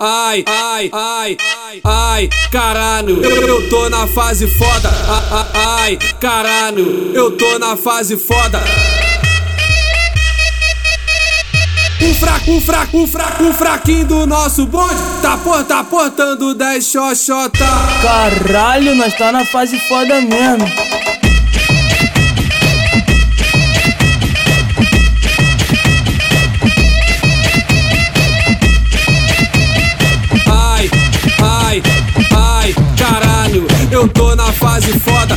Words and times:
Ai, 0.00 0.44
ai, 0.46 0.90
ai, 0.92 1.36
ai, 1.66 1.80
ai, 1.82 2.30
caralho, 2.52 3.20
eu 3.20 3.68
tô 3.68 3.88
na 3.88 4.06
fase 4.06 4.46
foda. 4.46 4.88
Ai, 5.52 5.98
caralho, 6.20 7.10
eu 7.12 7.36
tô 7.36 7.58
na 7.58 7.76
fase 7.76 8.16
foda. 8.16 8.62
Um 12.00 12.14
fraco, 12.14 12.50
um 12.52 12.60
fraco, 12.60 12.96
um 12.96 13.06
fraco, 13.08 13.42
um 13.42 13.52
fraquinho 13.52 14.06
do 14.06 14.24
nosso 14.24 14.66
bonde. 14.66 14.94
Tá, 15.20 15.36
por, 15.36 15.64
tá 15.64 15.82
portando 15.82 16.54
10 16.54 16.84
xoxota. 16.86 17.66
Caralho, 18.00 18.94
nós 18.94 19.12
tá 19.14 19.32
na 19.32 19.44
fase 19.46 19.80
foda 19.80 20.20
mesmo 20.20 20.97
fase 34.78 34.92
foda 35.00 35.36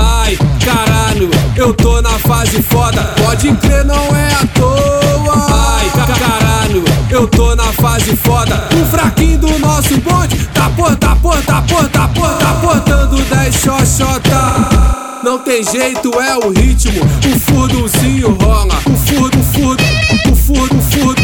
Ai, 0.00 0.38
caralho, 0.64 1.30
eu 1.56 1.74
tô 1.74 2.00
na 2.00 2.18
fase 2.18 2.62
foda 2.62 3.02
Pode 3.22 3.52
crer, 3.56 3.84
não 3.84 4.16
é 4.16 4.28
à 4.32 4.46
toa 4.54 5.46
Ai, 5.50 5.90
caralho, 5.90 6.84
eu 7.10 7.26
tô 7.28 7.54
na 7.54 7.64
fase 7.64 8.16
foda 8.16 8.68
Um 8.74 8.86
fraquinho 8.86 9.38
do 9.38 9.58
nosso 9.58 9.96
bonde 9.98 10.36
Tá 10.54 10.70
por, 10.70 10.96
tá 10.96 11.14
por, 11.16 11.42
tá 11.42 11.62
por, 11.62 11.88
tá 11.88 12.08
por, 12.08 12.28
tá 12.38 12.54
portando 12.62 13.22
10 13.22 13.54
xoxota 13.54 15.02
não 15.22 15.38
tem 15.38 15.62
jeito, 15.62 16.10
é 16.20 16.36
o 16.36 16.50
ritmo. 16.50 17.00
O 17.00 17.38
furduncinho 17.38 18.34
rola. 18.42 18.74
O 18.84 18.96
furdo, 18.96 19.38
o 19.38 19.42
furdo, 19.44 19.84
o 20.28 20.34
furdo, 20.34 20.76
o 20.76 20.82
furdo. 20.82 21.22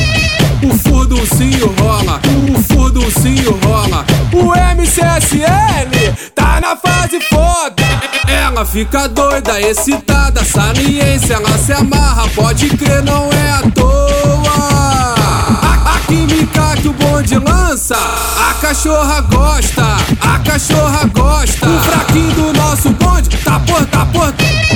O 0.62 0.78
furduncinho 0.78 1.74
rola. 1.80 2.20
O 2.48 2.62
furduncinho 2.62 3.58
rola. 3.64 4.06
O 4.32 4.54
MCSL 4.54 6.14
tá 6.32 6.37
na 6.68 6.76
fase 6.76 7.18
foda. 7.20 7.82
Ela 8.26 8.64
fica 8.64 9.08
doida, 9.08 9.60
excitada, 9.60 10.44
saliência, 10.44 11.34
ela 11.34 11.56
se 11.56 11.72
amarra, 11.72 12.28
pode 12.34 12.68
crer, 12.70 13.02
não 13.02 13.30
é 13.32 13.50
à 13.52 13.62
toa. 13.74 15.14
A, 15.62 15.94
a 15.94 16.00
química 16.00 16.76
que 16.82 16.88
o 16.88 16.92
bonde 16.92 17.38
lança, 17.38 17.96
a 17.96 18.54
cachorra 18.60 19.20
gosta, 19.22 19.82
a 20.20 20.38
cachorra 20.40 21.04
gosta. 21.06 21.68
O 21.68 21.80
fraquinho 21.80 22.32
do 22.32 22.52
nosso 22.52 22.90
bonde 22.90 23.30
tá 23.38 23.60
por, 23.60 23.86
tá 23.86 24.06
por, 24.06 24.32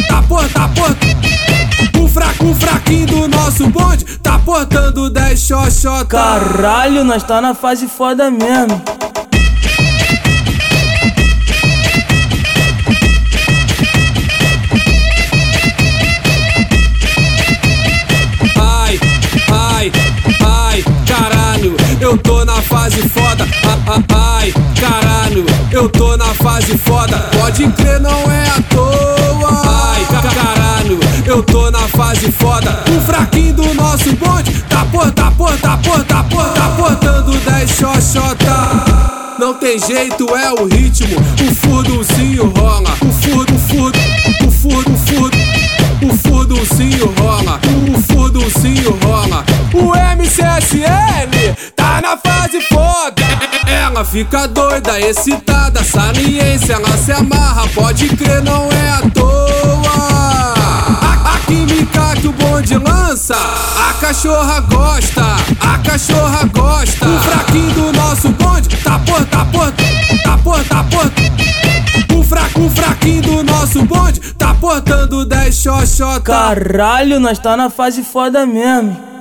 tá 0.09 0.23
por, 0.23 0.49
tá 0.49 0.69
por. 0.69 2.03
O 2.03 2.09
fraco, 2.09 2.47
o 2.47 2.55
fraquinho 2.55 3.07
do 3.07 3.29
nosso 3.29 3.69
bonde 3.69 4.05
tá 4.23 4.39
portando 4.39 5.11
10 5.11 5.39
xoxota. 5.39 6.07
Caralho, 6.07 7.05
nós 7.05 7.23
tá 7.23 7.41
na 7.41 7.55
fase 7.55 7.87
foda 7.87 8.31
mesmo 8.31 9.02
eu 22.13 22.19
tô 22.19 22.45
na 22.45 22.61
fase 22.61 23.09
foda. 23.09 23.47
Ai, 24.15 24.53
caralho, 24.79 25.47
eu 25.71 25.89
tô 25.89 26.15
na 26.19 26.27
fase 26.27 26.77
foda. 26.77 27.17
Pode 27.41 27.67
crer, 27.69 28.01
não 28.01 28.31
é 28.31 28.43
à 28.49 28.63
toa. 28.69 29.63
Ai, 29.65 30.07
caralho, 30.21 31.01
eu 31.25 31.43
tô 31.43 31.71
na 31.71 31.89
fase 31.89 32.31
foda. 32.31 32.85
O 32.95 33.01
fraquinho 33.01 33.55
do 33.55 33.75
nosso 33.75 34.15
bonde 34.17 34.53
tá 34.69 34.85
por, 34.93 35.11
tá 35.13 35.31
por, 35.31 35.57
tá 35.59 35.79
por, 35.79 36.05
tá 36.05 36.23
por, 36.25 36.45
tá 36.51 36.69
portando 36.77 37.33
10 37.33 37.71
xoxota. 37.71 39.13
Não 39.39 39.55
tem 39.55 39.79
jeito, 39.79 40.37
é 40.37 40.53
o 40.53 40.67
ritmo. 40.67 41.17
O 41.19 41.55
furduncinho 41.55 42.53
rola. 42.55 42.91
O 43.01 43.11
furdo, 43.11 43.59
furdo, 43.59 43.99
o 44.47 44.51
furdo, 44.51 44.97
furdo. 44.99 45.39
O 46.03 46.17
furduncinho 46.19 47.15
rola. 47.19 47.59
O 47.89 48.03
furduncinho 48.03 48.99
rola. 49.03 49.45
O 49.73 49.93
MCSL 49.97 51.02
tá 51.02 51.02
fase 52.17 52.61
foda. 52.63 53.23
Ela 53.67 54.05
fica 54.05 54.47
doida, 54.49 55.01
excitada, 55.01 55.83
saliência, 55.83 56.75
ela 56.75 56.97
se 56.97 57.13
amarra, 57.13 57.69
pode 57.75 58.09
crer, 58.09 58.43
não 58.43 58.69
é 58.71 58.91
à 58.91 59.03
toa. 59.13 60.55
A, 61.35 61.39
química 61.47 62.15
que 62.21 62.29
o 62.29 62.33
bonde 62.33 62.77
lança, 62.77 63.37
a 63.37 63.93
cachorra 63.95 64.61
gosta, 64.61 65.23
a 65.61 65.79
cachorra 65.79 66.45
gosta. 66.53 67.09
O 67.09 67.21
fraquinho 67.21 67.71
do 67.75 67.93
nosso 67.93 68.29
bonde 68.31 68.77
tá 68.77 68.99
por, 68.99 69.25
tá 69.27 69.45
por, 69.47 69.73
tá 70.23 70.39
por, 70.39 70.65
tá 70.65 70.85
por. 70.85 72.19
O 72.19 72.23
fraco, 72.25 72.61
o 72.63 72.71
fraquinho 72.71 73.23
do 73.23 73.43
nosso 73.43 73.83
bonde 73.85 74.21
tá 74.35 74.55
portando 74.55 75.25
10 75.25 75.55
xoxota. 75.55 76.21
Caralho, 76.21 77.21
nós 77.21 77.39
tá 77.39 77.57
na 77.57 77.69
fase 77.69 78.03
foda 78.03 78.47
mesmo 78.47 79.12